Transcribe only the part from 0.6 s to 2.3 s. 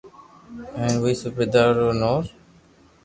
ھين وئي صوبيدار رو نو ر